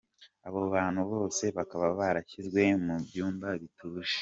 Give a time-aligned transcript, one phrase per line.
[0.47, 4.17] Abo bantu bose bakaba barashyizwe mu byumba bituje.